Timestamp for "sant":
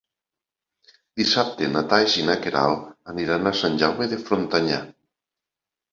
3.61-3.79